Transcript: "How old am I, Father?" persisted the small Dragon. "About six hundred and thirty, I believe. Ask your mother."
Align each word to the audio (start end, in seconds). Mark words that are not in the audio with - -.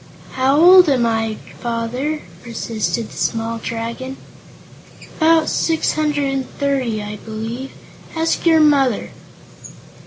"How 0.31 0.59
old 0.59 0.89
am 0.89 1.05
I, 1.05 1.35
Father?" 1.59 2.23
persisted 2.43 3.09
the 3.11 3.17
small 3.17 3.59
Dragon. 3.59 4.17
"About 5.17 5.47
six 5.47 5.91
hundred 5.91 6.25
and 6.33 6.49
thirty, 6.57 7.03
I 7.03 7.17
believe. 7.17 7.69
Ask 8.15 8.43
your 8.47 8.61
mother." 8.61 9.11